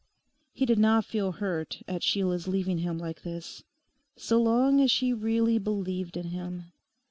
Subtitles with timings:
[0.51, 3.61] He did not feel hurt at Sheila's leaving him like this.
[4.15, 6.71] So long as she really believed in him.